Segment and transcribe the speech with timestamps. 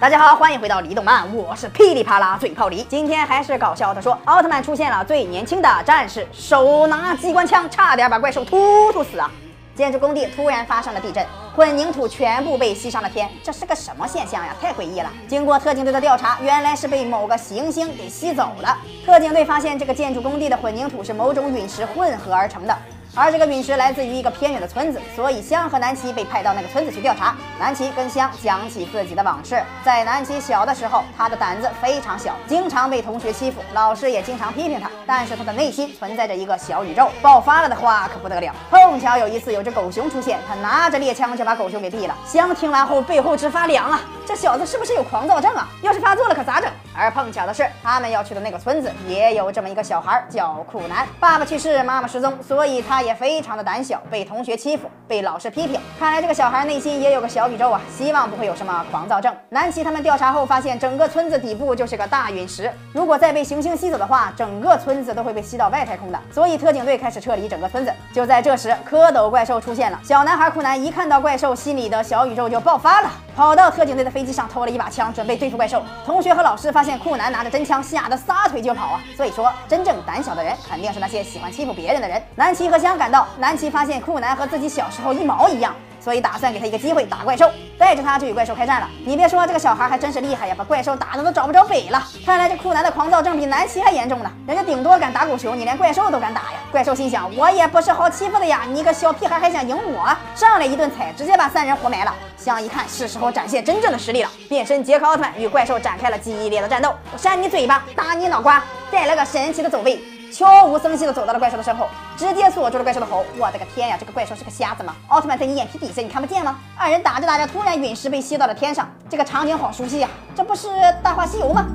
[0.00, 2.84] 大家好，欢迎回到李动漫，我是噼里啪啦嘴炮李。
[2.84, 9.28] 今天还是搞笑的说，奥特曼出现了最年轻的战士，手拿机关枪，差点把怪兽突突死啊！
[9.74, 14.54] 建筑工地突然发生了地震，混凝土全部被吸上了天，这是个什么现象呀？
[14.60, 15.10] 太诡异了！
[15.26, 18.78] 经过特警队的调查，原来是被某个行星给吸走了。
[19.04, 22.78] 特警队发现这个建筑工地的混凝土是某种陨石混合而成的。
[23.18, 27.34] 而这个陨石来自于一个偏远的村子，所以香和南齐被派到那个村子去调查。
[27.58, 34.88] 南齐跟香讲起自己的往事，在南齐小的时候，他的胆子非常小，经常被同学欺负，老师也经常批评他。
[35.04, 38.54] 但是他的内心存在着一个小宇宙，爆发了的话可不得了。
[38.70, 42.14] 碰巧有一次有只狗熊出现，他拿着猎枪就把狗熊给毙了。
[42.24, 45.66] 香听完后背后直发凉啊，这小子是不是有狂躁症啊？
[45.80, 46.70] 要是发作了可咋整？
[46.94, 51.06] 而碰巧的是，他们要去的那个村子也有这么一个小孩，叫酷男。
[51.18, 55.80] 爸爸去世，妈妈失踪，所以他也非常的胆小，被同学欺负，被老师批评。
[55.98, 59.34] 看来这个小孩内心也有个小宇宙啊，希望不会有什么狂躁症。
[59.48, 66.20] 南齐他们调查后发现，整个村子底部就是个大陨石，如果再被行星吸走的话，整个村子都会被吸到外太空的。
[66.30, 67.90] 所以特警队开始撤离整个村子。
[68.12, 69.98] 就在这时，蝌蚪怪兽出现了。
[70.04, 75.80] 小男孩酷男一看到怪兽，心里的小宇宙就爆发了，跑到特警队的飞机上偷了一把枪，准备对付怪兽。
[76.04, 76.98] 同学和老师发现。
[76.98, 79.00] 酷男拿着真枪，吓得撒腿就跑啊！
[79.16, 82.20] 所以说，真正胆小的人肯定是那些喜欢欺负别人的人。
[82.34, 88.88] 南奇和香赶到，南奇发现酷男和自己小时候一毛一样，所以打算给他一个机会打怪兽，带着他就与怪兽开战了。
[89.04, 92.02] 你别说，这个小孩还真是厉害呀，把怪兽打的都找不着北了。
[92.24, 96.58] 看来这酷男的狂躁症比南齐还严重呢，人家顶多敢打狗熊，你连怪兽都敢打呀！
[96.70, 100.16] 怪兽心想，我也不是好欺负的呀，你个小屁孩还想赢我？
[100.34, 102.14] 上来一顿踩，直接把三人活埋了。
[102.36, 106.94] 香一看是时候展现真正的实力了，变身杰克奥特曼与怪兽展开了激烈的战斗。
[107.12, 110.00] 我扇你嘴巴，打你脑瓜，再来个神奇的走位，
[110.32, 113.24] 悄无声息的走到了怪兽的身后，直接锁住了怪兽的喉。
[113.38, 114.94] 我的个天呀，这个怪兽是个瞎子吗？
[115.08, 116.58] 奥特曼在你眼皮底下，你看不见吗？
[116.76, 120.68] 二人打着打着，突然陨石被吸到了天上，这个场景好熟悉呀，这不是
[121.02, 121.66] 《大话西游》吗？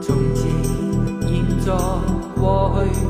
[0.00, 0.50] 从前、
[1.22, 1.72] 现在、
[2.40, 3.09] 过去。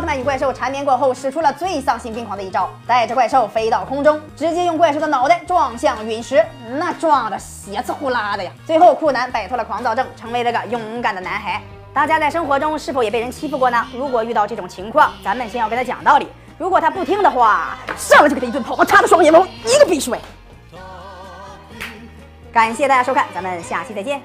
[0.00, 8.50] 奥特曼与怪兽缠绵过后，使出了最丧心病狂的一招，带着怪兽飞到空中，直接用怪兽的脑袋撞向陨石，那撞的血呲呼啦的呀！
[8.64, 11.60] 最后酷男摆脱了狂躁症，成为了个勇敢的男孩。
[11.92, 13.86] 大家在生活中是否也被人欺负过呢？
[13.94, 16.26] 如果遇到这种情况，咱们先要跟他讲道理。
[16.56, 20.16] 如果他不听的话，上来就给他一顿炮，插的双眼龙一个必输。
[22.50, 24.18] 感谢大家收看，咱们下期再见。